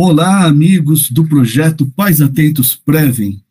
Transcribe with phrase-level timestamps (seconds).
[0.00, 3.42] Olá, amigos do projeto Pais Atentos Prevem.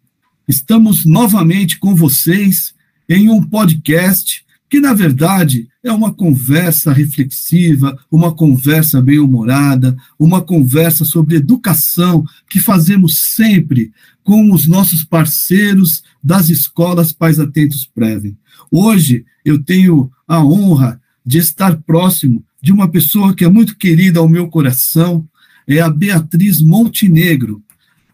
[0.47, 2.73] Estamos novamente com vocês
[3.09, 11.03] em um podcast que, na verdade, é uma conversa reflexiva, uma conversa bem-humorada, uma conversa
[11.03, 13.91] sobre educação que fazemos sempre
[14.23, 18.37] com os nossos parceiros das escolas Pais Atentos Prevem.
[18.71, 24.21] Hoje eu tenho a honra de estar próximo de uma pessoa que é muito querida
[24.21, 25.27] ao meu coração,
[25.67, 27.61] é a Beatriz Montenegro.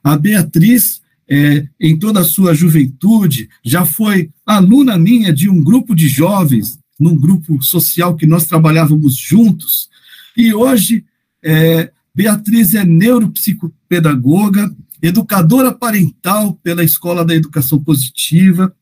[0.04, 5.96] A Beatriz, é, em toda a sua juventude, já foi aluna minha de um grupo
[5.96, 9.90] de jovens, num grupo social que nós trabalhávamos juntos.
[10.36, 11.06] E hoje,
[11.44, 18.74] é, Beatriz é neuropsicopedagoga, educadora parental pela Escola da Educação Positiva,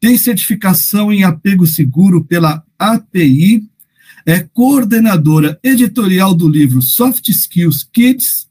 [0.00, 3.68] tem certificação em apego seguro pela API
[4.26, 8.48] é coordenadora editorial do livro Soft Skills Kids,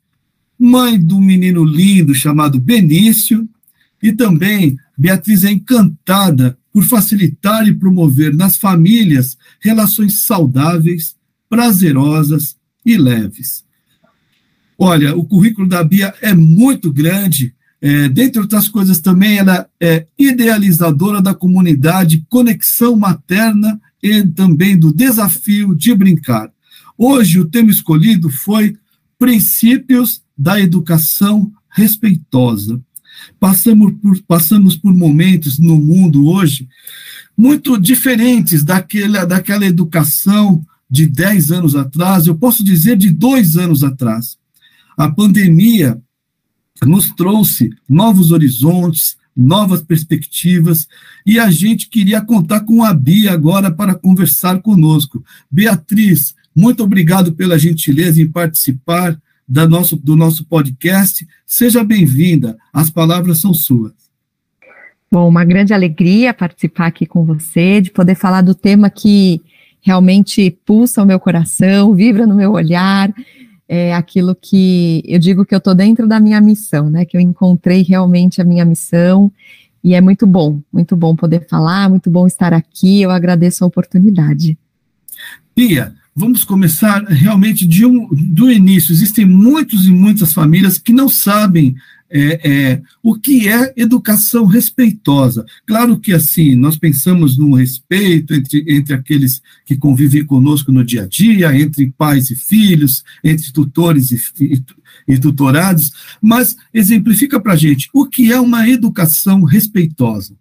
[0.57, 3.47] mãe do menino lindo chamado Benício,
[4.01, 11.15] e também Beatriz é encantada por facilitar e promover nas famílias relações saudáveis,
[11.49, 13.65] prazerosas e leves.
[14.77, 17.53] Olha, o currículo da Bia é muito grande.
[17.81, 24.93] É, dentre outras coisas, também ela é idealizadora da comunidade Conexão Materna e também do
[24.93, 26.51] desafio de brincar.
[26.95, 28.77] Hoje, o tema escolhido foi
[29.17, 32.79] Princípios da Educação Respeitosa.
[33.39, 36.67] Passamos por, passamos por momentos no mundo hoje
[37.35, 43.83] muito diferentes daquela, daquela educação de 10 anos atrás, eu posso dizer de dois anos
[43.83, 44.37] atrás.
[44.95, 45.99] A pandemia
[46.85, 50.87] nos trouxe novos horizontes, novas perspectivas,
[51.25, 55.23] e a gente queria contar com a Bia agora para conversar conosco.
[55.51, 61.27] Beatriz, muito obrigado pela gentileza em participar da nosso, do nosso podcast.
[61.45, 63.93] Seja bem-vinda, as palavras são suas.
[65.11, 69.41] Bom, uma grande alegria participar aqui com você, de poder falar do tema que
[69.81, 73.13] realmente pulsa o meu coração, vibra no meu olhar,
[73.67, 77.05] é aquilo que eu digo que eu estou dentro da minha missão, né?
[77.05, 79.31] Que eu encontrei realmente a minha missão
[79.83, 83.01] e é muito bom, muito bom poder falar, muito bom estar aqui.
[83.01, 84.57] Eu agradeço a oportunidade.
[85.53, 88.91] Pia, vamos começar realmente de um, do início.
[88.91, 91.75] Existem muitos e muitas famílias que não sabem
[92.17, 95.45] é, é, o que é educação respeitosa.
[95.67, 101.03] Claro que, assim, nós pensamos no respeito entre, entre aqueles que convivem conosco no dia
[101.03, 104.63] a dia, entre pais e filhos, entre tutores e, e,
[105.09, 110.37] e tutorados, mas exemplifica para a gente o que é uma educação respeitosa.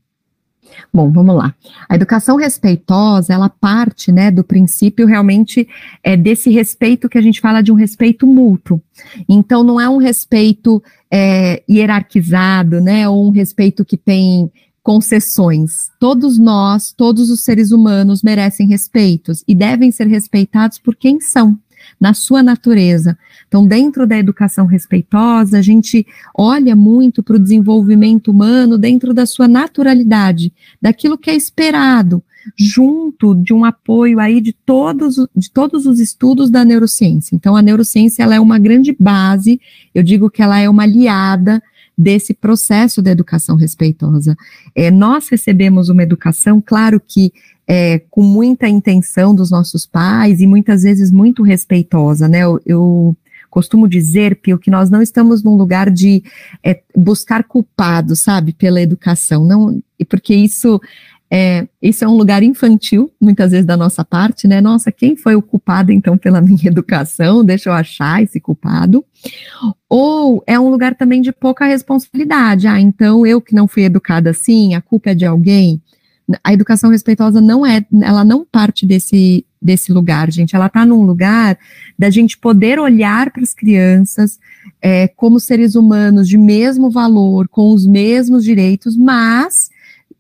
[0.92, 1.54] Bom, vamos lá.
[1.88, 5.68] A educação respeitosa, ela parte, né, do princípio realmente
[6.02, 8.80] é desse respeito que a gente fala de um respeito mútuo.
[9.28, 14.50] Então, não é um respeito é, hierarquizado, né, ou um respeito que tem
[14.82, 15.90] concessões.
[15.98, 21.58] Todos nós, todos os seres humanos merecem respeitos e devem ser respeitados por quem são
[21.98, 23.16] na sua natureza.
[23.54, 26.04] Então, dentro da educação respeitosa, a gente
[26.37, 32.20] olha muito para o desenvolvimento humano dentro da sua naturalidade, daquilo que é esperado,
[32.59, 37.37] junto de um apoio aí de todos, de todos os estudos da neurociência.
[37.37, 39.60] Então, a neurociência ela é uma grande base,
[39.94, 41.62] eu digo que ela é uma aliada
[41.97, 44.37] desse processo da educação respeitosa.
[44.75, 47.32] É, nós recebemos uma educação, claro que
[47.69, 52.41] é, com muita intenção dos nossos pais e muitas vezes muito respeitosa, né?
[52.41, 53.16] Eu, eu
[53.54, 56.25] costumo dizer, Pio, que nós não estamos num lugar de
[56.60, 60.81] é, buscar culpados, sabe, pela educação, não, porque isso
[61.31, 64.60] é, isso é um lugar infantil, muitas vezes da nossa parte, né?
[64.60, 67.44] Nossa, quem foi o culpado então pela minha educação?
[67.44, 69.05] Deixa eu achar esse culpado.
[69.88, 72.67] Ou é um lugar também de pouca responsabilidade.
[72.67, 75.81] Ah, então eu que não fui educada assim, a culpa é de alguém
[76.43, 80.55] a educação respeitosa não é, ela não parte desse, desse lugar, gente.
[80.55, 81.58] Ela está num lugar
[81.99, 84.38] da gente poder olhar para as crianças
[84.82, 89.70] é, como seres humanos de mesmo valor, com os mesmos direitos, mas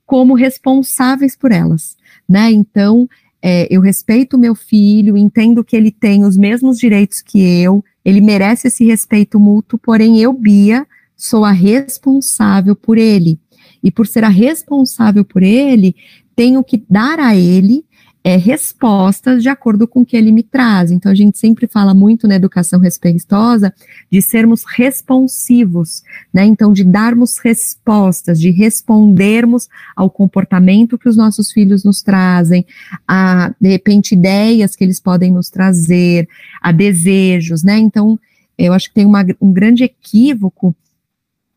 [0.06, 1.96] como responsáveis por elas,
[2.28, 2.50] né?
[2.50, 3.08] Então,
[3.42, 7.84] é, eu respeito o meu filho, entendo que ele tem os mesmos direitos que eu,
[8.02, 13.38] ele merece esse respeito mútuo, porém eu, Bia, sou a responsável por ele
[13.82, 15.94] e por ser a responsável por ele,
[16.34, 17.84] tenho que dar a ele
[18.24, 20.90] é, respostas de acordo com o que ele me traz.
[20.90, 23.72] Então, a gente sempre fala muito na educação respeitosa
[24.10, 26.46] de sermos responsivos, né?
[26.46, 32.64] Então, de darmos respostas, de respondermos ao comportamento que os nossos filhos nos trazem,
[33.06, 36.26] a, de repente, ideias que eles podem nos trazer,
[36.62, 37.76] a desejos, né?
[37.76, 38.18] Então,
[38.56, 40.74] eu acho que tem uma, um grande equívoco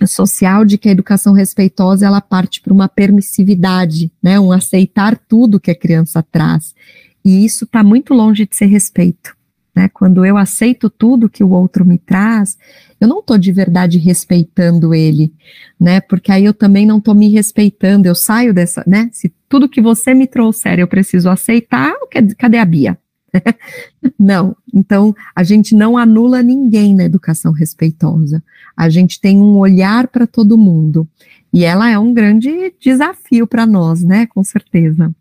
[0.06, 5.60] social de que a educação respeitosa ela parte para uma permissividade, né, um aceitar tudo
[5.60, 6.76] que a criança traz.
[7.24, 9.36] E isso está muito longe de ser respeito.
[9.76, 9.90] Né?
[9.94, 12.58] Quando eu aceito tudo que o outro me traz,
[13.00, 15.32] eu não estou de verdade respeitando ele,
[15.80, 16.02] né?
[16.02, 19.08] Porque aí eu também não estou me respeitando, eu saio dessa, né?
[19.14, 21.94] Se tudo que você me trouxer eu preciso aceitar,
[22.38, 22.98] cadê a Bia?
[24.18, 28.44] não, então a gente não anula ninguém na educação respeitosa.
[28.76, 31.08] A gente tem um olhar para todo mundo.
[31.54, 34.26] E ela é um grande desafio para nós, né?
[34.28, 35.14] Com certeza.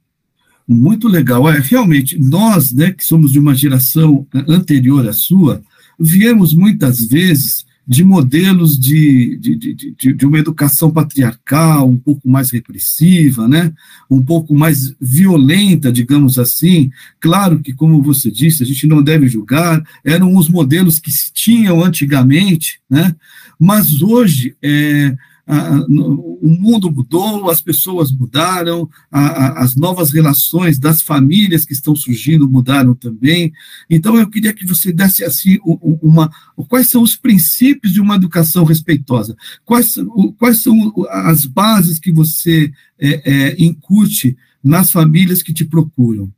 [0.69, 1.49] Muito legal.
[1.49, 5.63] É, realmente, nós, né, que somos de uma geração anterior à sua,
[5.99, 12.51] viemos muitas vezes de modelos de, de, de, de, uma educação patriarcal, um pouco mais
[12.51, 13.73] repressiva, né?
[14.11, 16.91] um pouco mais violenta, digamos assim.
[17.21, 21.33] Claro que, como você disse, a gente não deve julgar, eram os modelos que se
[21.33, 23.15] tinham antigamente, né?
[23.59, 25.17] mas hoje é,
[25.49, 32.95] o mundo mudou, as pessoas mudaram, as novas relações das famílias que estão surgindo mudaram
[32.95, 33.53] também.
[33.89, 36.31] Então, eu queria que você desse assim uma,
[36.69, 39.95] quais são os princípios de uma educação respeitosa, quais,
[40.39, 46.33] quais são as bases que você é, é, incute nas famílias que te procuram.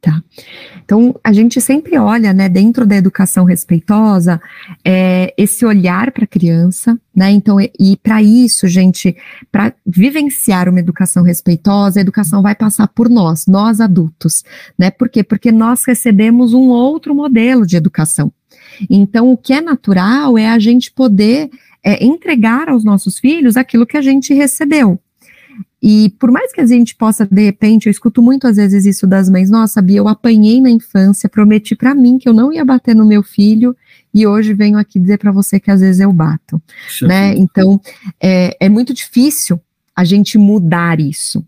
[0.00, 0.22] Tá.
[0.82, 4.40] Então, a gente sempre olha, né, dentro da educação respeitosa,
[4.82, 9.14] é, esse olhar para a criança, né, então, e, e para isso, gente,
[9.52, 14.42] para vivenciar uma educação respeitosa, a educação vai passar por nós, nós adultos,
[14.78, 15.22] né, por quê?
[15.22, 18.32] Porque nós recebemos um outro modelo de educação.
[18.88, 21.50] Então, o que é natural é a gente poder
[21.84, 24.98] é, entregar aos nossos filhos aquilo que a gente recebeu,
[25.82, 29.06] e por mais que a gente possa, de repente, eu escuto muito às vezes isso
[29.06, 32.64] das mães, nossa, Bia, eu apanhei na infância, prometi para mim que eu não ia
[32.64, 33.74] bater no meu filho,
[34.12, 36.60] e hoje venho aqui dizer para você que às vezes eu bato,
[37.02, 37.34] né?
[37.34, 37.80] Então,
[38.20, 39.60] é, é muito difícil
[39.94, 41.44] a gente mudar isso.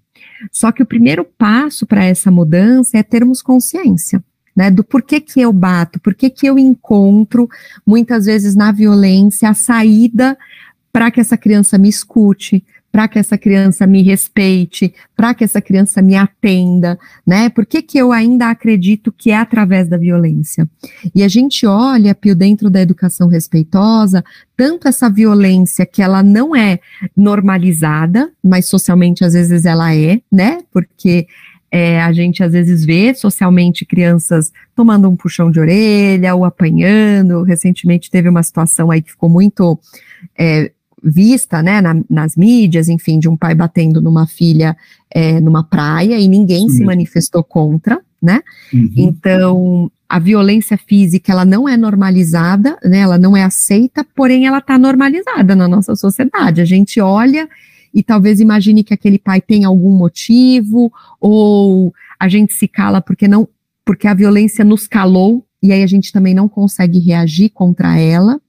[0.50, 4.22] Só que o primeiro passo para essa mudança é termos consciência.
[4.54, 7.48] Né, do porquê que eu bato, porquê que eu encontro,
[7.86, 10.36] muitas vezes na violência, a saída
[10.92, 12.62] para que essa criança me escute,
[12.92, 17.48] para que essa criança me respeite, para que essa criança me atenda, né?
[17.48, 20.68] Por que, que eu ainda acredito que é através da violência?
[21.14, 24.22] E a gente olha, Pio, dentro da educação respeitosa,
[24.54, 26.78] tanto essa violência que ela não é
[27.16, 30.60] normalizada, mas socialmente às vezes ela é, né?
[30.70, 31.26] Porque
[31.70, 37.42] é, a gente às vezes vê socialmente crianças tomando um puxão de orelha ou apanhando.
[37.42, 39.80] Recentemente teve uma situação aí que ficou muito
[40.38, 40.70] é,
[41.02, 44.76] vista, né, na, nas mídias, enfim, de um pai batendo numa filha
[45.10, 46.76] é, numa praia e ninguém Sim.
[46.76, 48.40] se manifestou contra, né?
[48.72, 48.92] Uhum.
[48.96, 54.58] Então, a violência física, ela não é normalizada, né, ela não é aceita, porém ela
[54.58, 56.60] está normalizada na nossa sociedade.
[56.60, 57.48] A gente olha
[57.94, 63.28] e talvez imagine que aquele pai tem algum motivo, ou a gente se cala porque
[63.28, 63.48] não,
[63.84, 68.40] porque a violência nos calou, e aí a gente também não consegue reagir contra ela.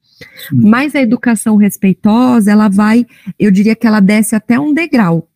[0.51, 3.05] Mas a educação respeitosa, ela vai,
[3.39, 5.27] eu diria que ela desce até um degrau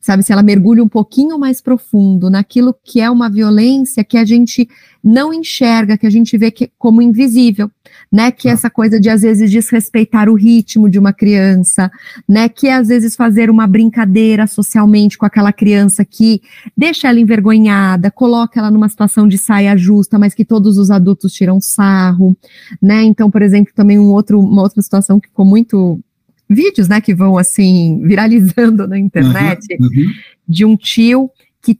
[0.00, 0.22] sabe?
[0.22, 4.68] Se ela mergulha um pouquinho mais profundo naquilo que é uma violência que a gente
[5.02, 7.70] não enxerga, que a gente vê que, como invisível,
[8.10, 8.30] né?
[8.30, 11.90] Que é essa coisa de às vezes desrespeitar o ritmo de uma criança,
[12.28, 12.48] né?
[12.48, 16.42] Que às vezes fazer uma brincadeira socialmente com aquela criança que
[16.76, 21.32] deixa ela envergonhada, coloca ela numa situação de saia justa, mas que todos os adultos
[21.32, 22.36] tiram sarro,
[22.82, 23.02] né?
[23.04, 26.00] Então, por exemplo, também um outro, uma outra situação que ficou muito
[26.48, 30.12] vídeos, né, que vão assim viralizando na internet uhum, uhum.
[30.48, 31.30] de um tio
[31.62, 31.78] que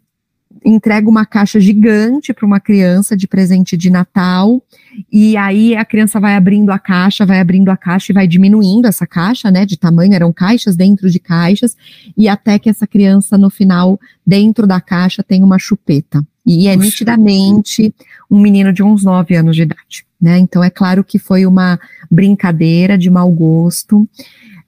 [0.64, 4.62] entrega uma caixa gigante para uma criança de presente de Natal
[5.10, 8.86] e aí a criança vai abrindo a caixa, vai abrindo a caixa e vai diminuindo
[8.86, 11.76] essa caixa, né, de tamanho, eram caixas dentro de caixas
[12.16, 16.22] e até que essa criança no final dentro da caixa tem uma chupeta.
[16.48, 17.94] E é nitidamente
[18.30, 20.38] um menino de uns 9 anos de idade, né?
[20.38, 21.78] Então é claro que foi uma
[22.10, 24.08] brincadeira de mau gosto.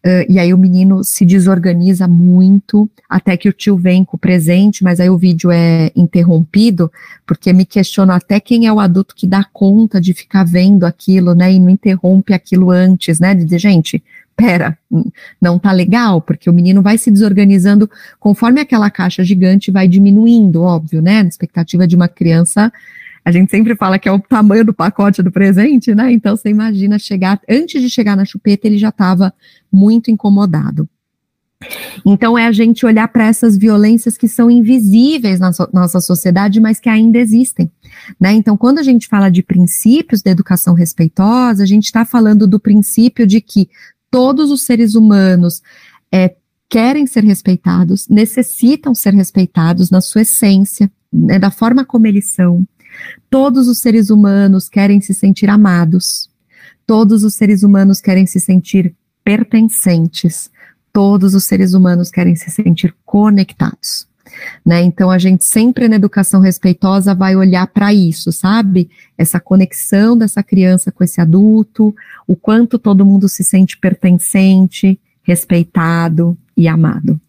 [0.04, 4.21] Uh, e aí o menino se desorganiza muito, até que o tio vem com o
[4.21, 6.90] presente, mas aí o vídeo é interrompido,
[7.26, 11.35] porque me questiono até quem é o adulto que dá conta de ficar vendo aquilo,
[11.35, 14.02] né, e não interrompe aquilo antes, né, de dizer, gente,
[14.35, 14.78] pera,
[15.38, 20.62] não tá legal, porque o menino vai se desorganizando conforme aquela caixa gigante vai diminuindo,
[20.62, 22.73] óbvio, né, na expectativa de uma criança
[23.24, 26.12] a gente sempre fala que é o tamanho do pacote do presente, né?
[26.12, 29.32] Então você imagina chegar, antes de chegar na chupeta, ele já estava
[29.70, 30.88] muito incomodado.
[32.06, 36.58] Então, é a gente olhar para essas violências que são invisíveis na so nossa sociedade,
[36.58, 37.70] mas que ainda existem.
[38.18, 38.32] Né?
[38.32, 42.58] Então, quando a gente fala de princípios da educação respeitosa, a gente está falando do
[42.58, 43.68] princípio de que
[44.10, 45.62] todos os seres humanos
[46.10, 46.34] é,
[46.68, 52.66] querem ser respeitados, necessitam ser respeitados na sua essência, né, da forma como eles são.
[53.28, 56.28] Todos os seres humanos querem se sentir amados.
[56.87, 60.50] Todos os seres humanos querem se sentir pertencentes
[60.92, 64.09] todos os seres humanos querem se sentir conectados.
[64.64, 64.82] Né?
[64.82, 68.88] Então a gente sempre na educação respeitosa vai olhar para isso, sabe?
[69.18, 71.94] Essa conexão dessa criança com esse adulto,
[72.26, 77.20] o quanto todo mundo se sente pertencente, respeitado e amado.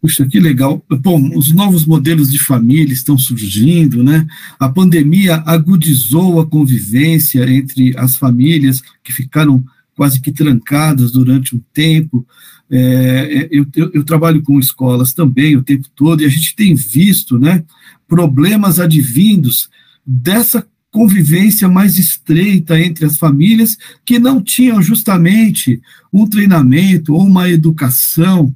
[0.00, 0.84] Puxa, que legal.
[1.00, 4.26] Bom, os novos modelos de família estão surgindo, né?
[4.58, 9.64] A pandemia agudizou a convivência entre as famílias que ficaram
[9.96, 12.24] quase que trancadas durante um tempo.
[12.70, 16.74] É, eu, eu, eu, trabalho com escolas também o tempo todo e a gente tem
[16.74, 17.64] visto né,
[18.06, 19.68] problemas advindos
[20.06, 25.80] dessa convivência mais estreita entre as famílias que não tinham justamente
[26.12, 28.54] um treinamento ou uma educação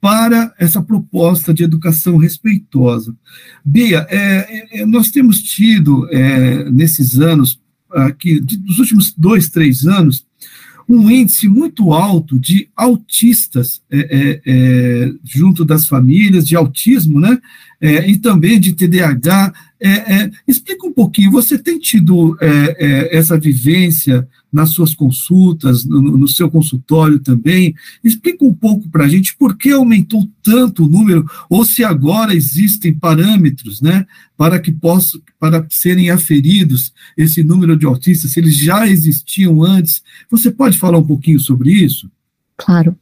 [0.00, 3.14] para essa proposta de educação respeitosa.
[3.64, 10.26] Bia, é, é, nós temos tido é, nesses anos, aqui, dos últimos dois, três anos,
[10.88, 17.38] um índice muito alto de autistas é, é, é, junto das famílias, de autismo, né?
[17.80, 19.52] E também de TDAH.
[20.48, 22.36] Explica um pouquinho, você tem tido
[23.12, 27.74] essa vivência nas suas consultas, no, no seu consultório também?
[28.02, 32.34] Explica um pouco para a gente por que aumentou tanto o número, ou se agora
[32.34, 38.56] existem parâmetros, né, para que possam, para serem aferidos esse número de autistas, se eles
[38.56, 40.02] já existiam antes.
[40.30, 42.10] Você pode falar um pouquinho sobre isso?
[42.56, 42.96] Claro.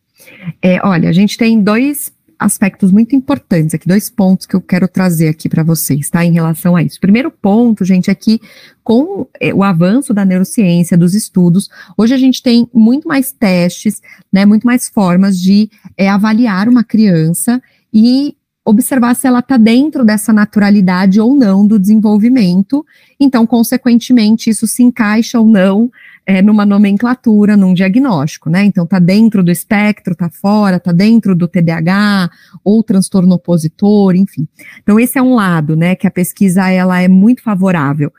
[0.61, 4.87] É, olha, a gente tem dois aspectos muito importantes aqui, dois pontos que eu quero
[4.87, 6.25] trazer aqui para vocês, tá?
[6.25, 7.01] Em relação a isso.
[7.01, 8.41] Primeiro ponto, gente, é que
[8.85, 14.01] com eh, o avanço da neurociência, dos estudos, hoje a gente tem muito mais testes,
[14.33, 14.45] né?
[14.45, 17.61] Muito mais formas de é, avaliar uma criança
[17.93, 22.85] e observar se ela está dentro dessa naturalidade ou não do desenvolvimento.
[23.19, 25.91] Então, consequentemente, isso se encaixa ou não
[26.27, 28.65] é, numa nomenclatura, num diagnóstico, né?
[28.65, 32.29] Então, tá dentro do espectro, tá fora, tá dentro do TDAH
[32.65, 34.49] ou transtorno opositor, enfim.
[34.83, 38.13] Então, esse é um lado, né, que a pesquisa ela é muito favorável,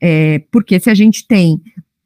[0.00, 1.60] é, porque se a gente tem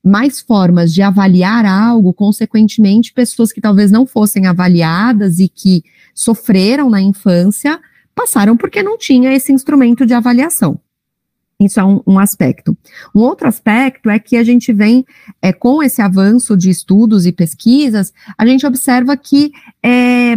[0.04, 5.82] mais formas de avaliar algo, consequentemente, pessoas que talvez não fossem avaliadas e que
[6.14, 7.80] sofreram na infância
[8.14, 10.80] passaram porque não tinha esse instrumento de avaliação.
[11.58, 12.76] Isso é um, um, aspecto.
[13.14, 15.06] Um outro aspecto é que a gente vem,
[15.40, 20.36] é, com esse avanço de estudos e pesquisas, a gente observa que é,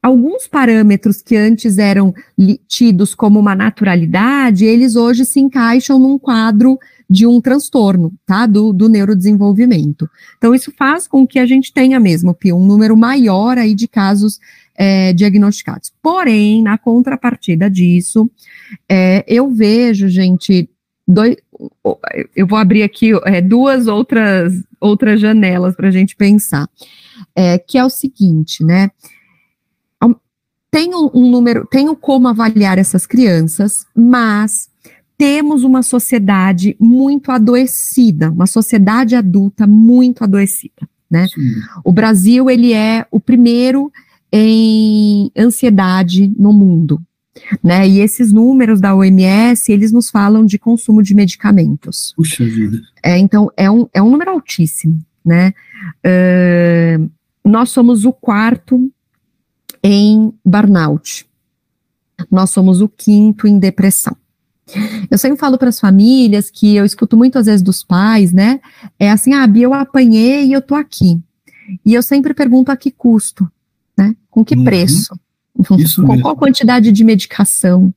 [0.00, 2.14] alguns parâmetros que antes eram
[2.68, 6.78] tidos como uma naturalidade, eles hoje se encaixam num quadro
[7.12, 8.46] de um transtorno, tá?
[8.46, 10.08] Do, do neurodesenvolvimento.
[10.38, 13.86] Então, isso faz com que a gente tenha mesmo, Pio, um número maior aí de
[13.86, 14.40] casos
[14.74, 15.92] é, diagnosticados.
[16.02, 18.30] Porém, na contrapartida disso,
[18.88, 20.70] é, eu vejo, gente,
[21.06, 21.36] dois,
[22.34, 26.66] eu vou abrir aqui é, duas outras, outras janelas para a gente pensar,
[27.36, 28.90] é, que é o seguinte, né?
[30.70, 34.71] Tenho um número, tenho como avaliar essas crianças, mas
[35.22, 41.28] temos uma sociedade muito adoecida, uma sociedade adulta muito adoecida, né?
[41.84, 43.92] O Brasil, ele é o primeiro
[44.32, 47.00] em ansiedade no mundo.
[47.62, 47.88] Né?
[47.88, 52.12] E esses números da OMS, eles nos falam de consumo de medicamentos.
[52.16, 52.80] Puxa vida.
[53.00, 55.54] É, então, é um, é um número altíssimo, né?
[56.04, 57.08] Uh,
[57.44, 58.90] nós somos o quarto
[59.84, 61.24] em burnout.
[62.28, 64.16] Nós somos o quinto em depressão.
[65.10, 68.60] Eu sempre falo para as famílias que eu escuto muitas vezes dos pais, né?
[68.98, 71.20] É assim, ah, Bia, eu apanhei e eu tô aqui.
[71.84, 73.50] E eu sempre pergunto a que custo
[73.96, 74.16] né?
[74.30, 74.64] Com que uhum.
[74.64, 75.18] preço?
[75.78, 76.22] Isso com mesmo.
[76.22, 77.92] qual quantidade de medicação?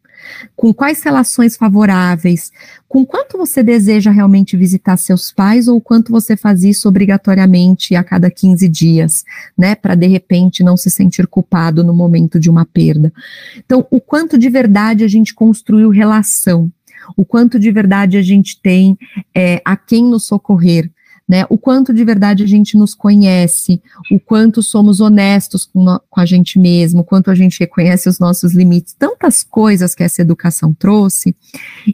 [0.56, 2.52] Com quais relações favoráveis?
[2.88, 8.04] Com quanto você deseja realmente visitar seus pais ou quanto você faz isso obrigatoriamente a
[8.04, 9.24] cada 15 dias,
[9.58, 9.76] né?
[9.76, 13.14] Para de repente não se sentir culpado no momento de uma perda.
[13.58, 16.72] Então, o quanto de verdade a gente construiu relação,
[17.16, 18.98] o quanto de verdade a gente tem
[19.34, 20.90] é, a quem nos socorrer,
[21.28, 21.46] né?
[21.50, 26.20] O quanto de verdade a gente nos conhece, o quanto somos honestos com, no, com
[26.20, 30.22] a gente mesmo, o quanto a gente reconhece os nossos limites, tantas coisas que essa
[30.22, 31.36] educação trouxe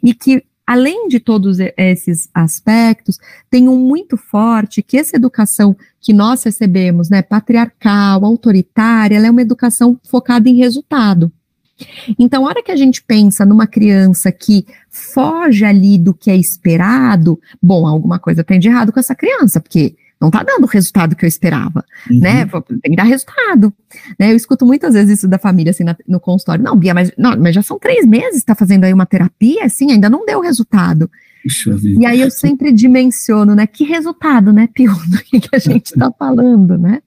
[0.02, 3.18] e que além de todos esses aspectos,
[3.50, 9.30] tem um muito forte que essa educação que nós recebemos, né, patriarcal, autoritária, ela é
[9.30, 11.32] uma educação focada em resultado.
[12.18, 16.36] Então, a hora que a gente pensa numa criança que foge ali do que é
[16.36, 20.68] esperado, bom, alguma coisa tem de errado com essa criança, porque não está dando o
[20.68, 22.20] resultado que eu esperava, uhum.
[22.20, 22.46] né?
[22.80, 23.74] Tem que dar resultado.
[24.16, 24.30] Né?
[24.30, 26.62] Eu escuto muitas vezes isso da família, assim, na, no consultório.
[26.62, 29.90] Não, Bia, mas, não, mas já são três meses, está fazendo aí uma terapia, assim,
[29.90, 31.10] ainda não deu resultado.
[31.42, 33.66] Puxa e aí eu sempre dimensiono, né?
[33.66, 37.02] Que resultado, né, Pio, do que, que a gente está falando, né?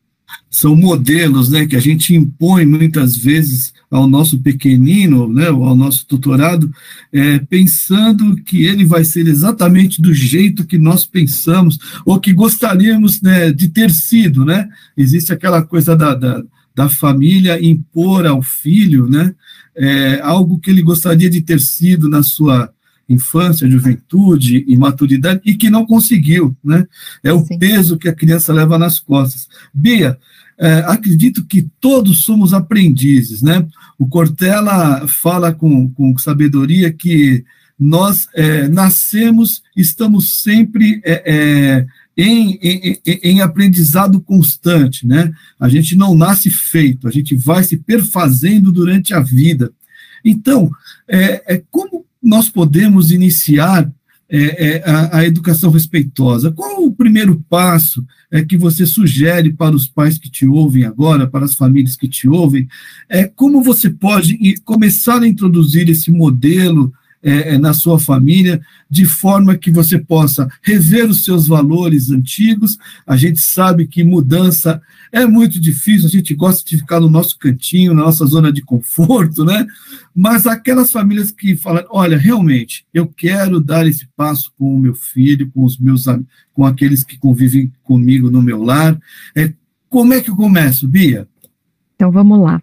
[0.50, 6.06] São modelos né, que a gente impõe muitas vezes ao nosso pequenino, né, ao nosso
[6.08, 6.72] tutorado,
[7.12, 13.22] é, pensando que ele vai ser exatamente do jeito que nós pensamos ou que gostaríamos
[13.22, 14.46] né, de ter sido.
[14.46, 14.68] Né?
[14.96, 19.34] Existe aquela coisa da, da, da família impor ao filho né,
[19.76, 22.72] é, algo que ele gostaria de ter sido na sua
[23.08, 26.86] infância, juventude e maturidade e que não conseguiu, né?
[27.24, 27.60] É o Sim.
[27.60, 29.48] peso que a criança leva nas costas.
[29.74, 30.18] Bia,
[30.58, 33.66] é, acredito que todos somos aprendizes, né?
[34.00, 37.44] O Cortella fala com, com sabedoria que
[37.78, 45.34] nós é, nascemos, estamos sempre é, é em, em, em, aprendizado constante, né?
[45.60, 49.74] A gente não nasce feito, a gente vai se perfazendo durante a vida.
[50.24, 50.72] Então,
[51.10, 53.90] é, é como nós podemos iniciar
[54.28, 54.40] é,
[54.78, 56.52] é, a, a, educação respeitosa?
[56.52, 61.28] Qual o primeiro passo é, que você sugere para os pais que te ouvem agora,
[61.28, 62.68] para as famílias que te ouvem?
[63.08, 66.92] É, como você pode começar a introduzir esse modelo
[67.28, 72.78] é, é, na sua família, de forma que você possa rever os seus valores antigos.
[73.06, 74.80] A gente sabe que mudança
[75.12, 78.62] é muito difícil, a gente gosta de ficar no nosso cantinho, na nossa zona de
[78.62, 79.66] conforto, né?
[80.14, 84.96] Mas aquelas famílias que falam, olha, realmente, eu quero dar esse passo com o meu
[84.96, 86.06] filho, com os meus
[86.54, 88.98] com aqueles que convivem comigo no meu lar.
[89.36, 89.52] É,
[89.90, 91.28] como é que eu começo, Bia?
[91.96, 92.62] Então vamos lá.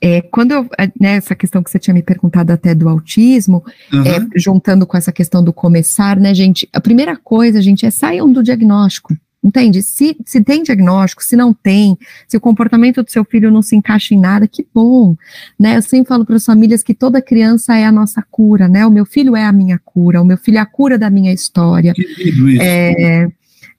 [0.00, 3.64] É, quando eu, é, né, essa questão que você tinha me perguntado até do autismo,
[3.92, 4.02] uhum.
[4.02, 6.68] é, juntando com essa questão do começar, né, gente?
[6.72, 9.16] A primeira coisa, gente, é saiam do diagnóstico.
[9.42, 9.82] Entende?
[9.82, 11.96] Se, se tem diagnóstico, se não tem,
[12.26, 15.16] se o comportamento do seu filho não se encaixa em nada, que bom,
[15.58, 15.76] né?
[15.76, 18.84] Eu sempre falo para as famílias que toda criança é a nossa cura, né?
[18.84, 21.32] O meu filho é a minha cura, o meu filho é a cura da minha
[21.32, 21.94] história.
[21.94, 22.62] Que lindo isso.
[22.62, 23.30] É,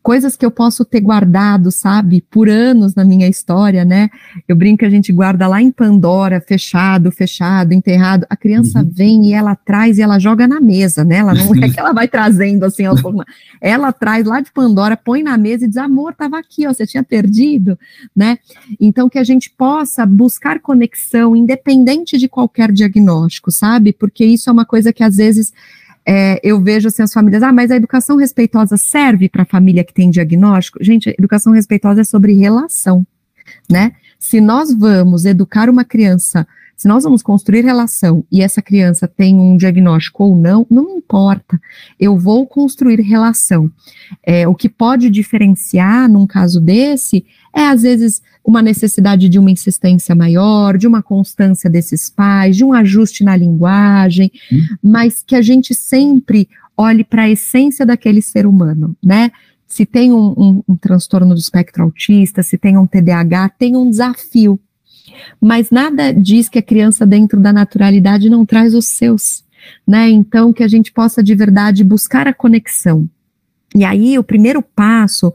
[0.02, 4.10] coisas que eu posso ter guardado, sabe, por anos na minha história, né?
[4.48, 8.26] Eu brinco que a gente guarda lá em Pandora, fechado, fechado, enterrado.
[8.30, 8.90] A criança uhum.
[8.92, 11.18] vem e ela traz e ela joga na mesa, né?
[11.18, 13.26] Ela não é que ela vai trazendo assim aos poucos.
[13.62, 16.88] Ela traz lá de Pandora, põe na mesa e diz: "Amor, tava aqui, ó, você
[16.88, 17.78] tinha perdido",
[18.16, 18.38] né?
[18.80, 23.92] Então que a gente possa buscar conexão independente de qualquer diagnóstico, sabe?
[23.92, 25.54] Porque isso é uma coisa que às vezes
[26.06, 29.84] é, eu vejo assim as famílias, ah, mas a educação respeitosa serve para a família
[29.84, 30.84] que tem diagnóstico?
[30.84, 33.06] Gente, educação respeitosa é sobre relação,
[33.70, 33.94] né?
[34.18, 39.38] Se nós vamos educar uma criança, se nós vamos construir relação e essa criança tem
[39.38, 41.60] um diagnóstico ou não, não importa.
[42.00, 43.70] Eu vou construir relação.
[44.24, 49.52] É, o que pode diferenciar num caso desse é, às vezes, uma necessidade de uma
[49.52, 54.58] insistência maior, de uma constância desses pais, de um ajuste na linguagem, hum.
[54.82, 59.32] mas que a gente sempre olhe para a essência daquele ser humano, né?
[59.68, 63.88] Se tem um, um, um transtorno do espectro autista, se tem um TDAH, tem um
[63.88, 64.60] desafio.
[65.40, 69.44] Mas nada diz que a criança, dentro da naturalidade, não traz os seus.
[69.88, 70.10] Né?
[70.10, 73.08] Então, que a gente possa de verdade buscar a conexão,
[73.76, 75.32] e aí, o primeiro passo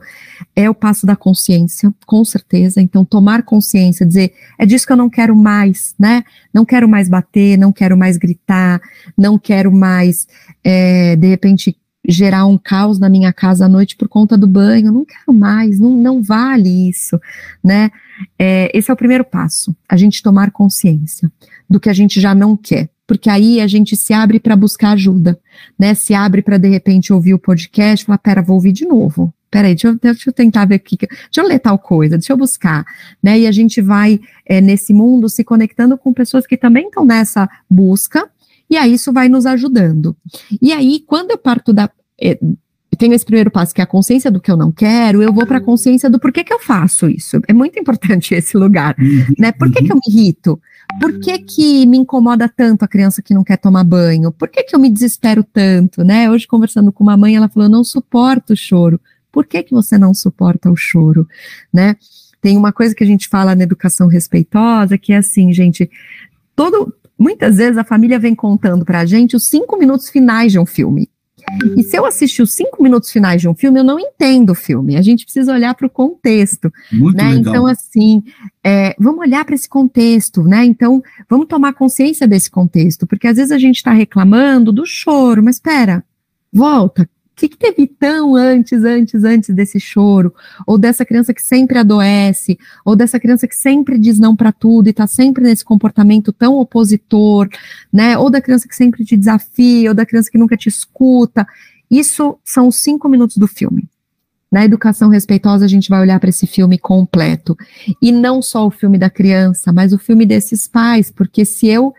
[0.55, 2.81] é o passo da consciência, com certeza.
[2.81, 6.23] Então, tomar consciência, dizer, é disso que eu não quero mais, né?
[6.53, 8.81] Não quero mais bater, não quero mais gritar,
[9.17, 10.27] não quero mais,
[10.63, 14.91] é, de repente, gerar um caos na minha casa à noite por conta do banho,
[14.91, 17.19] não quero mais, não, não vale isso,
[17.63, 17.89] né?
[18.37, 21.31] É, esse é o primeiro passo, a gente tomar consciência
[21.69, 24.91] do que a gente já não quer porque aí a gente se abre para buscar
[24.91, 25.39] ajuda,
[25.77, 25.93] né?
[25.93, 29.33] Se abre para de repente ouvir o podcast, falar, pera, vou ouvir de novo.
[29.49, 32.37] Peraí, deixa eu, deixa eu tentar ver aqui, deixa eu ler tal coisa, deixa eu
[32.37, 32.83] buscar,
[33.23, 33.39] né?
[33.39, 37.47] E a gente vai é, nesse mundo se conectando com pessoas que também estão nessa
[37.69, 38.29] busca,
[38.69, 40.17] e aí isso vai nos ajudando.
[40.61, 41.89] E aí, quando eu parto da.
[42.19, 42.37] É,
[42.97, 45.45] tenho esse primeiro passo, que é a consciência do que eu não quero, eu vou
[45.45, 47.39] para a consciência do porquê que eu faço isso.
[47.47, 49.35] É muito importante esse lugar, uhum.
[49.37, 49.51] né?
[49.51, 50.59] Por que, que eu me irrito?
[50.99, 54.31] Por que, que me incomoda tanto a criança que não quer tomar banho?
[54.31, 56.29] Por que, que eu me desespero tanto, né?
[56.29, 58.99] Hoje, conversando com uma mãe, ela falou: não suporto o choro.
[59.31, 61.27] Por que, que você não suporta o choro,
[61.73, 61.97] né?
[62.41, 65.89] Tem uma coisa que a gente fala na educação respeitosa, que é assim, gente,
[66.55, 70.59] todo, muitas vezes a família vem contando para a gente os cinco minutos finais de
[70.59, 71.09] um filme.
[71.77, 74.55] E se eu assistir os cinco minutos finais de um filme, eu não entendo o
[74.55, 74.95] filme.
[74.95, 76.71] A gente precisa olhar para o contexto.
[76.91, 77.33] Muito né?
[77.33, 77.39] Legal.
[77.39, 78.23] Então, assim,
[78.63, 80.65] é, vamos olhar para esse contexto, né?
[80.65, 85.43] Então, vamos tomar consciência desse contexto, porque às vezes a gente está reclamando do choro,
[85.43, 86.03] mas espera,
[86.51, 90.33] volta, que, que, teve tão antes, antes, antes desse choro?
[90.65, 92.57] Ou dessa criança que sempre adoece?
[92.85, 96.55] Ou dessa criança que sempre diz não para tudo e está sempre nesse comportamento tão
[96.55, 97.49] opositor,
[97.91, 98.17] né?
[98.17, 101.45] Ou da criança que sempre te desafia, ou da criança que nunca te escuta.
[101.91, 103.89] Isso são os cinco minutos do filme.
[104.49, 107.57] Na educação respeitosa, a gente vai olhar para esse filme completo.
[108.01, 111.93] E não só o filme da criança, mas o filme desses pais, porque se eu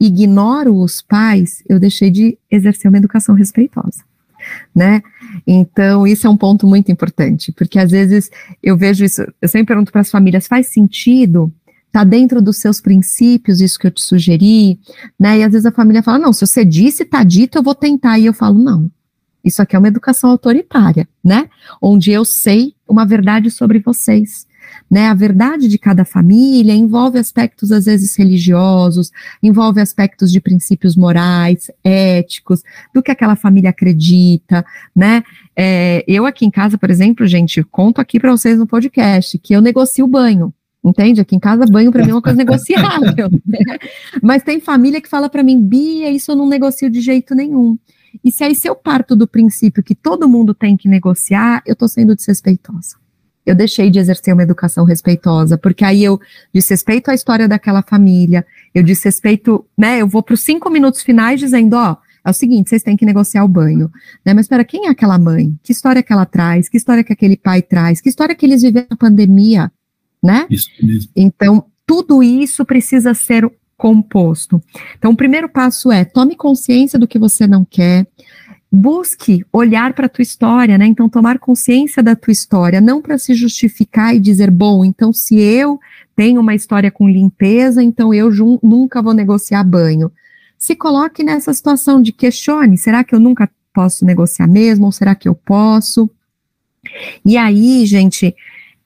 [0.00, 4.09] ignoro os pais, eu deixei de exercer uma educação respeitosa
[4.74, 5.02] né?
[5.46, 8.30] Então, isso é um ponto muito importante, porque às vezes
[8.62, 11.52] eu vejo isso, eu sempre pergunto para as famílias, faz sentido?
[11.86, 14.78] Está dentro dos seus princípios, isso que eu te sugeri,
[15.18, 15.38] né?
[15.38, 18.18] E às vezes a família fala, não, se você disse, está dito, eu vou tentar.
[18.18, 18.90] E eu falo, não,
[19.44, 21.48] isso aqui é uma educação autoritária, né?
[21.82, 24.46] Onde eu sei uma verdade sobre vocês
[24.90, 25.06] né?
[25.06, 29.10] A verdade de cada família envolve aspectos, às vezes, religiosos,
[29.42, 32.62] envolve aspectos de princípios morais, éticos,
[32.94, 35.22] do que aquela família acredita, né?
[35.56, 39.54] É, eu aqui em casa, por exemplo, gente, conto aqui para vocês no podcast que
[39.54, 40.52] eu negocio o banho.
[40.82, 41.20] Entende?
[41.20, 43.28] Aqui em casa, banho para mim é uma coisa negociável.
[43.46, 43.58] Né?
[44.22, 47.78] Mas tem família que fala para mim, Bia, isso eu não negocio de jeito nenhum.
[48.24, 51.74] E se aí se eu parto do princípio que todo mundo tem que negociar, eu
[51.74, 52.96] estou sendo desrespeitosa
[53.44, 56.20] eu deixei de exercer uma educação respeitosa, porque aí eu
[56.52, 61.40] desrespeito a história daquela família, eu desrespeito, né, eu vou para os cinco minutos finais
[61.40, 63.90] dizendo, ó, é o seguinte, vocês têm que negociar o banho,
[64.24, 65.54] né, mas espera, quem é aquela mãe?
[65.62, 66.68] Que história que ela traz?
[66.68, 68.00] Que história que aquele pai traz?
[68.00, 69.72] Que história que eles viveram na pandemia,
[70.22, 70.46] né?
[70.50, 71.10] Isso mesmo.
[71.16, 74.62] Então, tudo isso precisa ser composto.
[74.98, 78.06] Então, o primeiro passo é, tome consciência do que você não quer,
[78.70, 80.86] busque olhar para a tua história, né?
[80.86, 85.40] Então, tomar consciência da tua história, não para se justificar e dizer, bom, então se
[85.40, 85.80] eu
[86.14, 88.30] tenho uma história com limpeza, então eu
[88.62, 90.12] nunca vou negociar banho.
[90.56, 95.14] Se coloque nessa situação de questione, será que eu nunca posso negociar mesmo, ou será
[95.14, 96.08] que eu posso?
[97.24, 98.34] E aí, gente,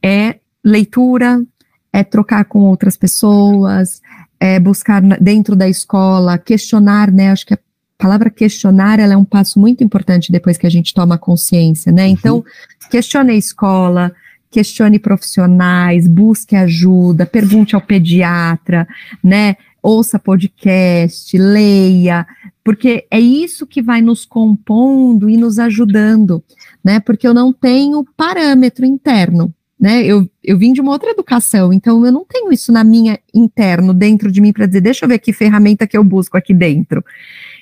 [0.03, 1.45] é leitura,
[1.93, 4.01] é trocar com outras pessoas,
[4.41, 7.31] é buscar dentro da escola, questionar, né?
[7.31, 7.59] Acho que é
[8.05, 12.05] palavra questionar ela é um passo muito importante depois que a gente toma consciência, né?
[12.05, 12.11] Uhum.
[12.11, 12.45] Então,
[12.91, 14.13] questione a escola,
[14.51, 18.87] questione profissionais, busque ajuda, pergunte ao pediatra,
[19.23, 19.57] né?
[19.83, 22.27] Ouça podcast, leia,
[22.63, 26.45] porque é isso que vai nos compondo e nos ajudando,
[26.85, 27.01] né?
[27.01, 30.05] Porque eu não tenho parâmetro interno, né?
[30.05, 33.95] Eu, eu vim de uma outra educação, então eu não tenho isso na minha interno,
[33.95, 37.03] dentro de mim, para dizer, deixa eu ver que ferramenta que eu busco aqui dentro.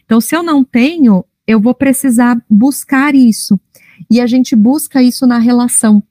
[0.05, 3.59] Então, se eu não tenho, eu vou precisar buscar isso.
[4.11, 6.03] E a gente busca isso na relação,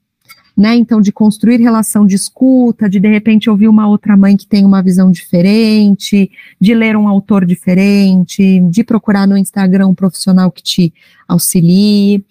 [0.56, 0.74] né?
[0.74, 4.64] Então, de construir relação de escuta, de de repente ouvir uma outra mãe que tem
[4.64, 10.62] uma visão diferente, de ler um autor diferente, de procurar no Instagram um profissional que
[10.62, 10.92] te
[11.28, 12.24] auxilie.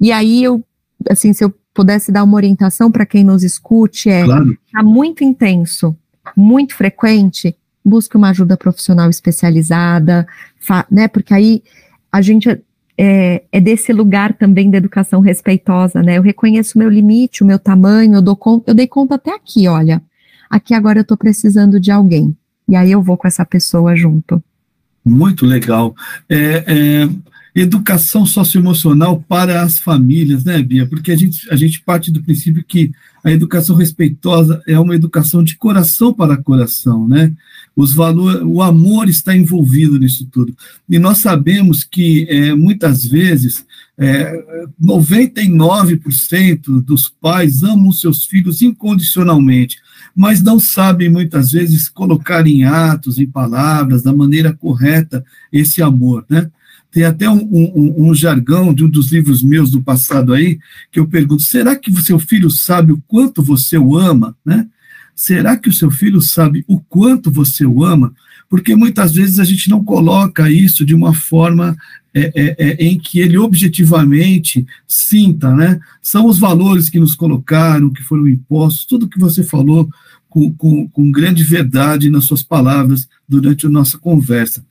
[0.00, 0.64] E aí eu,
[1.08, 4.56] assim, se eu pudesse dar uma orientação para quem nos escute, é claro.
[4.72, 5.96] tá muito intenso,
[6.36, 10.26] muito frequente, busque uma ajuda profissional especializada,
[10.90, 11.06] né?
[11.08, 11.62] Porque aí
[12.10, 12.48] a gente
[12.96, 16.16] é, é, desse lugar também da educação respeitosa, né?
[16.16, 19.34] Eu reconheço o meu limite, o meu tamanho, eu dou conta, eu dei conta até
[19.34, 20.02] aqui, olha.
[20.48, 22.36] Aqui agora eu estou precisando de alguém.
[22.68, 24.42] E aí eu vou com essa pessoa junto.
[25.04, 25.94] Muito legal.
[26.28, 27.08] É, é,
[27.54, 30.86] educação socioemocional para as famílias, né, Bia?
[30.86, 32.90] Porque a gente, a gente parte do princípio que
[33.22, 37.32] a educação respeitosa é uma educação de coração para coração, né?
[37.76, 40.56] Os valores, o amor está envolvido nisso tudo.
[40.88, 43.66] E nós sabemos que é, muitas vezes
[43.98, 44.32] é,
[44.80, 49.78] 99% dos pais amam seus filhos incondicionalmente,
[50.14, 56.24] mas não sabem muitas vezes colocar em atos, em palavras, da maneira correta esse amor,
[56.28, 56.50] né?
[56.94, 60.60] Tem até um, um, um, jargão de um dos livros meus do passado aí,
[60.92, 64.36] que eu pergunto: será que seu filho sabe o quanto você o ama?
[64.46, 64.64] Né?
[65.14, 68.12] Será que o seu filho sabe o quanto você o ama?
[68.48, 71.76] Porque muitas vezes a gente não coloca isso de uma forma
[72.12, 75.80] é, é, é, em que ele objetivamente sinta, né?
[76.00, 79.88] São os valores que nos colocaram, que foram impostos, tudo que você falou
[80.28, 84.64] com, com, com grande verdade nas suas palavras durante a nossa conversa.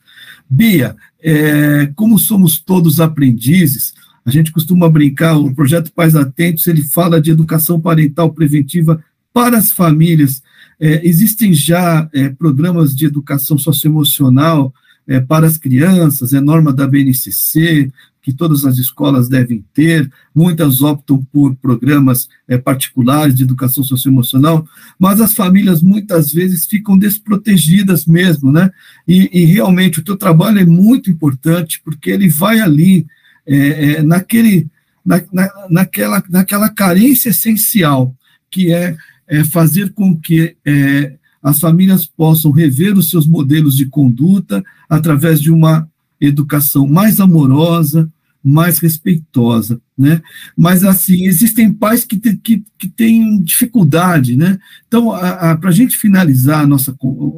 [0.48, 6.82] Bia, é, como somos todos aprendizes, a gente costuma brincar, o projeto Pais Atentos, ele
[6.82, 9.02] fala de educação parental preventiva
[9.34, 10.42] para as famílias.
[10.80, 14.72] É, existem já é, programas de educação socioemocional
[15.06, 17.90] é, para as crianças, é norma da BNCC,
[18.22, 24.66] que todas as escolas devem ter, muitas optam por programas é, particulares de educação socioemocional,
[24.98, 28.70] mas as famílias muitas vezes ficam desprotegidas mesmo, né?
[29.06, 33.06] E, e realmente o teu trabalho é muito importante, porque ele vai ali,
[33.46, 34.68] é, é, naquele,
[35.04, 38.16] na, na, naquela, naquela carência essencial,
[38.50, 43.86] que é, é fazer com que é, as famílias possam rever os seus modelos de
[43.86, 45.88] conduta através de uma
[46.20, 48.10] educação mais amorosa,
[48.42, 50.20] mais respeitosa, né?
[50.56, 54.58] Mas, assim, existem pais que, te, que, que têm dificuldade, né?
[54.86, 56.94] Então, para a gente finalizar a nossa,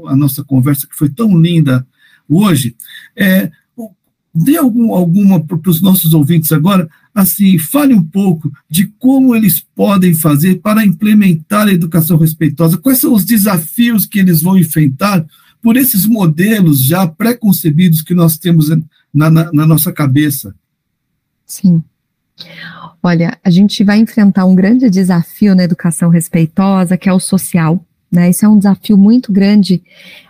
[0.09, 1.87] a nossa conversa, que foi tão linda
[2.29, 2.75] hoje,
[3.17, 3.51] é,
[4.35, 9.59] dê algum, alguma para os nossos ouvintes agora, assim, fale um pouco de como eles
[9.75, 15.25] podem fazer para implementar a educação respeitosa, quais são os desafios que eles vão enfrentar
[15.63, 20.55] por esses modelos já pré-concebidos que nós temos na, na, na nossa cabeça.
[21.47, 21.83] Sim.
[23.03, 27.83] Olha, a gente vai enfrentar um grande desafio na educação respeitosa, que é o social,
[28.13, 28.29] né?
[28.29, 29.83] Isso é um desafio muito grande.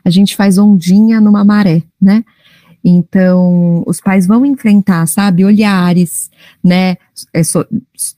[0.05, 2.25] A gente faz ondinha numa maré, né?
[2.89, 6.31] Então, os pais vão enfrentar, sabe, olhares,
[6.63, 6.97] né,
[7.35, 7.41] é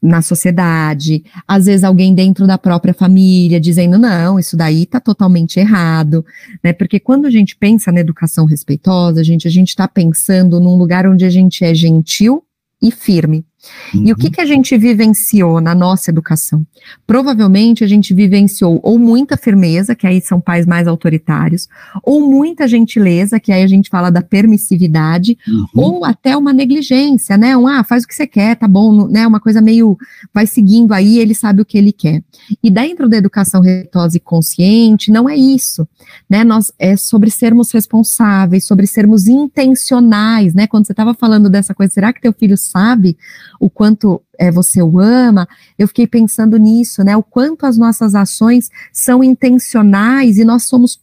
[0.03, 5.59] na sociedade, às vezes alguém dentro da própria família dizendo, não, isso daí tá totalmente
[5.59, 6.23] errado,
[6.63, 10.77] né, porque quando a gente pensa na educação respeitosa, gente, a gente está pensando num
[10.77, 12.43] lugar onde a gente é gentil
[12.83, 13.48] e firme.
[13.95, 14.07] Uhum.
[14.07, 14.33] E o que, uhum.
[14.33, 16.65] que a gente vivenciou na nossa educação?
[17.07, 21.69] Provavelmente a gente vivenciou ou muita firmeza, que aí são pais mais autoritários,
[22.03, 25.67] ou muita gentileza, que aí a gente fala da permissividade, uhum.
[25.75, 27.57] ou até uma negligência, né?
[27.57, 29.27] Um, ah, faz o que você quer, tá bom, né?
[29.27, 29.97] Uma coisa meio,
[30.33, 32.23] vai seguindo aí, ele sabe o que ele quer.
[32.63, 35.87] E dentro da educação respeitosa e consciente, não é isso,
[36.29, 36.45] né?
[36.45, 40.67] Nós, é sobre sermos responsáveis, sobre sermos intencionais, né?
[40.67, 43.17] Quando você estava falando dessa coisa, será que teu filho sabe
[43.59, 47.17] o quanto é, você o ama, eu fiquei pensando nisso, né?
[47.17, 51.01] O quanto as nossas ações são intencionais e nós somos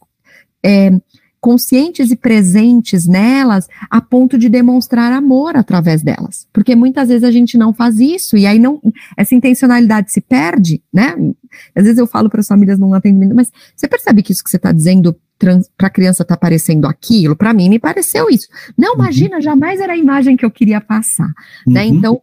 [0.64, 0.90] é,
[1.46, 6.48] conscientes e presentes nelas a ponto de demonstrar amor através delas.
[6.52, 8.80] Porque muitas vezes a gente não faz isso e aí não
[9.16, 11.14] essa intencionalidade se perde, né?
[11.74, 14.50] Às vezes eu falo para as famílias num atendimento, mas você percebe que isso que
[14.50, 18.48] você está dizendo para a criança está parecendo aquilo, para mim me pareceu isso.
[18.76, 19.02] Não, uhum.
[19.02, 21.32] imagina, jamais era a imagem que eu queria passar, né?
[21.66, 21.72] uhum.
[21.74, 21.86] né?
[21.86, 22.20] Então,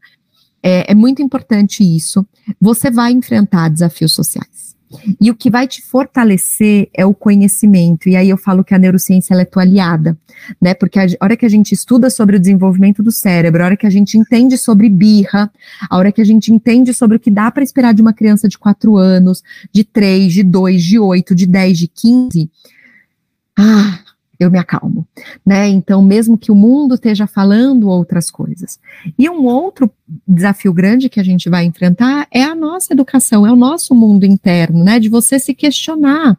[0.64, 2.26] é, é muito importante isso.
[2.60, 4.74] Você vai enfrentar desafios sociais.
[5.20, 8.08] E o que vai te fortalecer é o conhecimento.
[8.08, 10.18] E aí eu falo que a neurociência é tua aliada,
[10.62, 10.74] né?
[10.74, 13.88] Porque a hora que a gente estuda sobre o desenvolvimento do cérebro, a hora que
[13.88, 15.52] a gente entende sobre birra,
[15.90, 18.48] a hora que a gente entende sobre o que dá para esperar de uma criança
[18.48, 22.52] de 4 anos, de 3, de 2, de 8, de 10, de 15,
[23.58, 24.00] ah,
[24.40, 25.08] eu me acalmo,
[25.46, 25.68] né?
[25.68, 28.80] Então, mesmo que o mundo esteja falando outras coisas.
[29.18, 29.90] E um outro
[30.28, 34.26] desafio grande que a gente vai enfrentar é a nossa educação, é o nosso mundo
[34.26, 35.00] interno, né?
[35.00, 36.38] De você se questionar.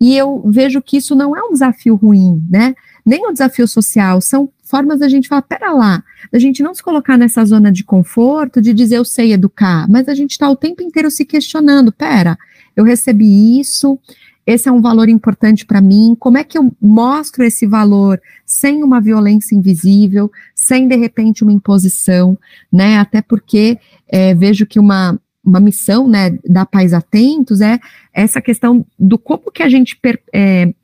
[0.00, 2.74] E eu vejo que isso não é um desafio ruim, né?
[3.04, 6.82] Nem um desafio social, são formas da gente falar, pera lá, da gente não se
[6.82, 10.56] colocar nessa zona de conforto, de dizer eu sei educar, mas a gente está o
[10.56, 12.38] tempo inteiro se questionando, pera,
[12.76, 13.98] eu recebi isso,
[14.46, 16.16] esse é um valor importante para mim.
[16.18, 21.52] Como é que eu mostro esse valor sem uma violência invisível, sem de repente uma
[21.52, 22.36] imposição,
[22.70, 22.98] né?
[22.98, 23.78] Até porque
[24.08, 27.78] é, vejo que uma, uma missão, né, da Pais Atentos é
[28.12, 30.74] essa questão do como que a gente per, é,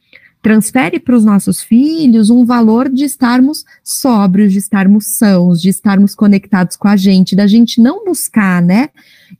[0.40, 6.14] transfere para os nossos filhos um valor de estarmos sóbrios, de estarmos sãos, de estarmos
[6.14, 8.90] conectados com a gente, da gente não buscar, né,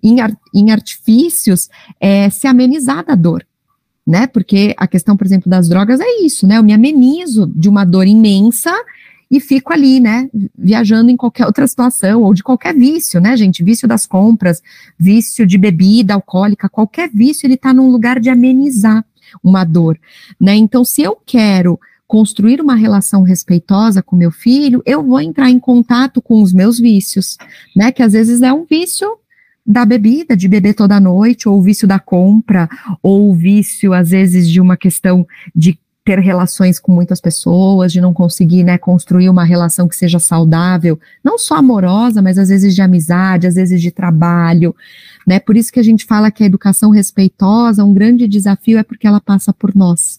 [0.03, 0.17] em,
[0.53, 1.69] em artifícios,
[2.01, 3.47] é, se amenizar da dor
[4.09, 4.27] né?
[4.27, 6.57] Porque a questão, por exemplo, das drogas é isso, né?
[6.57, 8.75] Eu me amenizo de uma dor imensa
[9.31, 13.63] e fico ali, né, viajando em qualquer outra situação, ou de qualquer vício, né, gente?
[13.63, 14.63] Vício das compras,
[14.99, 19.05] vício de bebida alcoólica, qualquer vício, ele está num lugar de amenizar
[19.45, 20.01] uma dor,
[20.41, 20.55] né?
[20.55, 25.59] Então, se eu quero construir uma relação respeitosa com meu filho, eu vou entrar em
[25.59, 27.37] contato com os meus vícios,
[27.77, 27.93] né?
[27.93, 29.19] Que às vezes é um vício
[29.69, 32.67] da bebida, de beber toda noite, ou o vício da compra,
[33.03, 38.01] ou o vício, às vezes, de uma questão de ter relações com muitas pessoas, de
[38.01, 42.75] não conseguir, né, construir uma relação que seja saudável, não só amorosa, mas às vezes
[42.75, 44.75] de amizade, às vezes de trabalho,
[45.27, 45.39] né?
[45.39, 49.07] Por isso que a gente fala que a educação respeitosa, um grande desafio é porque
[49.07, 50.18] ela passa por nós,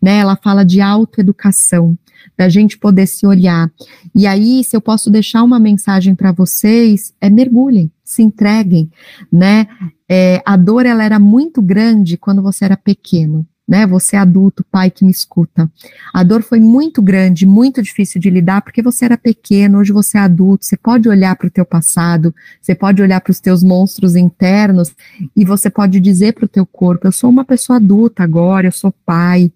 [0.00, 0.18] né?
[0.18, 1.96] Ela fala de autoeducação,
[2.36, 3.70] da gente poder se olhar.
[4.14, 8.90] E aí, se eu posso deixar uma mensagem para vocês, é mergulhem, se entreguem,
[9.32, 9.66] né?
[10.08, 13.46] É, a dor ela era muito grande quando você era pequeno.
[13.66, 13.86] Né?
[13.86, 15.70] Você adulto, pai que me escuta.
[16.12, 20.18] A dor foi muito grande, muito difícil de lidar, porque você era pequeno, hoje você
[20.18, 23.62] é adulto, você pode olhar para o teu passado, você pode olhar para os teus
[23.62, 24.94] monstros internos
[25.34, 28.72] e você pode dizer para o teu corpo, eu sou uma pessoa adulta agora, eu
[28.72, 29.50] sou pai,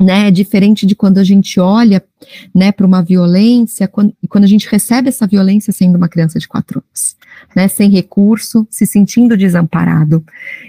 [0.00, 2.02] né, diferente de quando a gente olha,
[2.54, 6.48] né, para uma violência, quando, quando a gente recebe essa violência sendo uma criança de
[6.48, 7.16] quatro anos,
[7.54, 10.24] né, sem recurso, se sentindo desamparado.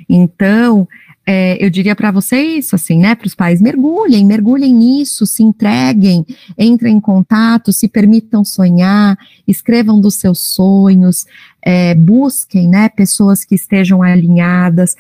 [0.08, 0.88] Então,
[1.28, 6.24] é, eu diria para vocês, assim, né, para os pais, mergulhem, mergulhem nisso, se entreguem,
[6.58, 11.26] entrem em contato, se permitam sonhar, escrevam dos seus sonhos,
[11.64, 14.96] é, busquem, né, pessoas que estejam alinhadas,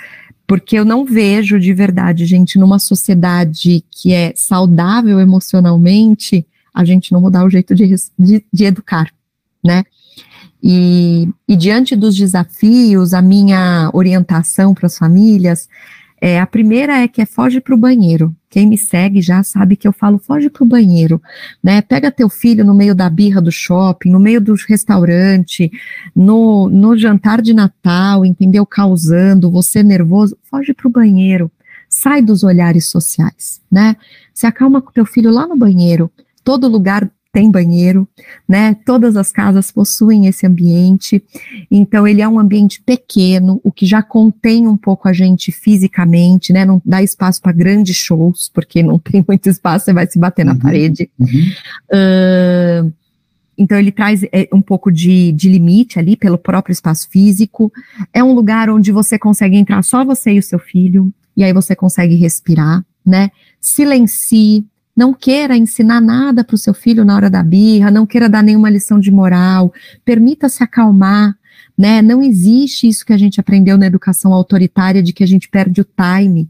[0.47, 7.11] porque eu não vejo de verdade, gente, numa sociedade que é saudável emocionalmente, a gente
[7.11, 9.11] não mudar o jeito de, de, de educar,
[9.63, 9.83] né?
[10.61, 15.69] E, e, diante dos desafios, a minha orientação para as famílias
[16.27, 18.35] é, a primeira é que é foge para o banheiro.
[18.49, 21.21] Quem me segue já sabe que eu falo foge para o banheiro,
[21.63, 21.83] né?
[21.83, 25.71] Pega teu filho no meio da birra do shopping, no meio do restaurante,
[26.15, 28.65] no, no jantar de Natal, entendeu?
[28.65, 31.51] Causando, você nervoso, foge para o banheiro.
[31.87, 33.95] Sai dos olhares sociais, né?
[34.33, 36.09] Se acalma com teu filho lá no banheiro.
[36.43, 38.07] Todo lugar tem banheiro,
[38.47, 38.77] né?
[38.85, 41.21] Todas as casas possuem esse ambiente.
[41.69, 46.53] Então ele é um ambiente pequeno, o que já contém um pouco a gente fisicamente,
[46.53, 46.63] né?
[46.63, 50.47] Não dá espaço para grandes shows, porque não tem muito espaço, você vai se bater
[50.47, 51.09] uhum, na parede.
[51.19, 52.87] Uhum.
[52.87, 52.93] Uh,
[53.57, 57.69] então ele traz é, um pouco de, de limite ali pelo próprio espaço físico.
[58.13, 61.51] É um lugar onde você consegue entrar só você e o seu filho, e aí
[61.51, 63.29] você consegue respirar, né?
[63.59, 64.65] Silencie,
[64.95, 68.41] não queira ensinar nada para o seu filho na hora da birra, não queira dar
[68.41, 69.73] nenhuma lição de moral,
[70.05, 71.35] permita-se acalmar,
[71.77, 72.01] né?
[72.01, 75.81] Não existe isso que a gente aprendeu na educação autoritária de que a gente perde
[75.81, 76.47] o time.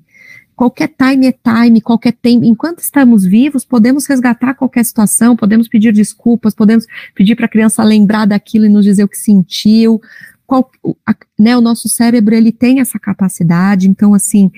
[0.56, 2.46] Qualquer time é time, qualquer tempo.
[2.46, 7.84] Enquanto estamos vivos, podemos resgatar qualquer situação, podemos pedir desculpas, podemos pedir para a criança
[7.84, 10.00] lembrar daquilo e nos dizer o que sentiu.
[10.48, 10.70] Qual,
[11.06, 14.52] a, né, o nosso cérebro ele tem essa capacidade, então assim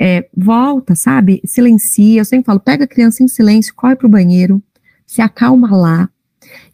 [0.00, 1.42] é, volta, sabe?
[1.44, 2.22] Silencia.
[2.22, 4.62] Eu sempre falo, pega a criança em silêncio, corre para o banheiro,
[5.06, 6.08] se acalma lá.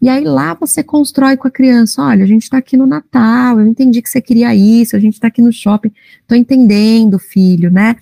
[0.00, 3.58] E aí lá você constrói com a criança, olha, a gente está aqui no Natal,
[3.60, 7.70] eu entendi que você queria isso, a gente está aqui no shopping, estou entendendo, filho,
[7.70, 7.96] né?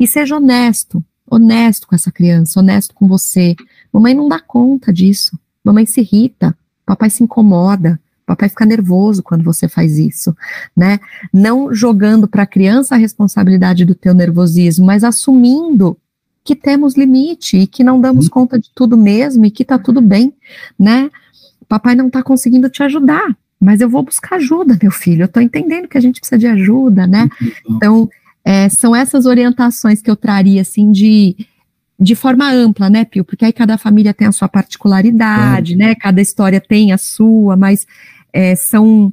[0.00, 3.54] E seja honesto, honesto com essa criança, honesto com você.
[3.92, 9.42] Mamãe não dá conta disso, mamãe se irrita, papai se incomoda, Papai fica nervoso quando
[9.42, 10.34] você faz isso,
[10.76, 10.98] né?
[11.32, 15.96] Não jogando para a criança a responsabilidade do teu nervosismo, mas assumindo
[16.44, 18.30] que temos limite e que não damos uhum.
[18.30, 20.32] conta de tudo mesmo e que tá tudo bem,
[20.78, 21.10] né?
[21.68, 25.24] Papai não tá conseguindo te ajudar, mas eu vou buscar ajuda, meu filho.
[25.24, 27.28] Eu tô entendendo que a gente precisa de ajuda, né?
[27.68, 28.08] Então,
[28.44, 31.36] é, são essas orientações que eu traria, assim, de
[32.02, 33.24] de forma ampla, né, Pio?
[33.24, 35.76] Porque aí cada família tem a sua particularidade, é.
[35.76, 35.94] né?
[35.94, 37.86] Cada história tem a sua, mas
[38.32, 39.12] é, são,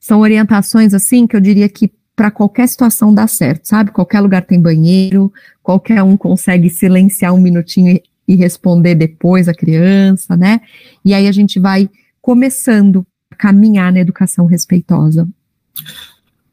[0.00, 3.90] são orientações assim que eu diria que para qualquer situação dá certo, sabe?
[3.90, 5.30] Qualquer lugar tem banheiro,
[5.62, 10.62] qualquer um consegue silenciar um minutinho e, e responder depois a criança, né?
[11.04, 11.90] E aí a gente vai
[12.22, 15.28] começando a caminhar na educação respeitosa.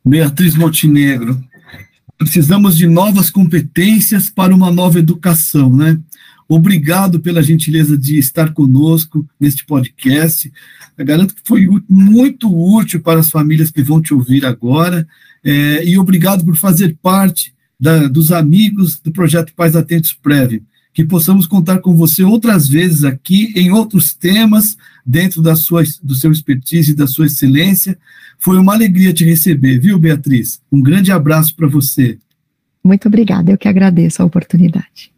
[0.06, 1.42] Beatriz Montenegro,
[2.18, 5.98] precisamos de novas competências para uma nova educação, né?
[6.48, 10.52] Obrigado pela gentileza de estar conosco neste podcast.
[10.98, 15.08] Eu garanto que foi muito útil para as famílias que vão te ouvir agora.
[15.44, 20.64] É, e obrigado por fazer parte da, dos amigos do projeto Pais Atentos Preve.
[20.94, 26.14] Que possamos contar com você outras vezes aqui em outros temas, dentro da sua, do
[26.14, 27.98] seu expertise e da sua excelência.
[28.38, 30.62] Foi uma alegria te receber, viu, Beatriz?
[30.72, 32.20] Um grande abraço para você.
[32.84, 35.13] Muito obrigada, eu que agradeço a oportunidade.